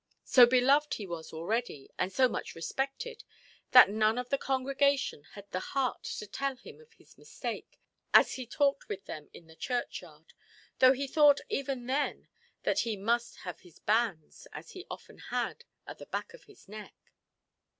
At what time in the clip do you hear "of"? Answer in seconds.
4.17-4.29, 6.81-6.93, 16.33-16.45